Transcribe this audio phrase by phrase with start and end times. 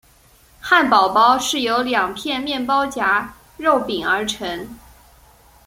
[0.59, 4.79] 汉堡包是由两片面包夹肉饼而成。